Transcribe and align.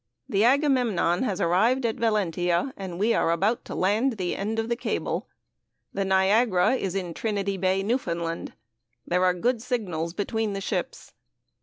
The 0.27 0.43
Agamemnon 0.43 1.21
has 1.21 1.39
arrived 1.39 1.85
at 1.85 1.97
Valentia, 1.97 2.73
and 2.75 2.97
we 2.97 3.13
are 3.13 3.29
about 3.29 3.63
to 3.65 3.75
land 3.75 4.13
the 4.13 4.35
end 4.35 4.57
of 4.57 4.67
the 4.67 4.75
cable. 4.75 5.27
The 5.93 6.03
Niagara 6.03 6.73
is 6.73 6.95
in 6.95 7.13
Trinity 7.13 7.55
Bay, 7.55 7.83
Newfoundland. 7.83 8.53
There 9.05 9.23
are 9.23 9.35
good 9.35 9.61
signals 9.61 10.15
between 10.15 10.53
the 10.53 10.59
ships. 10.61 11.13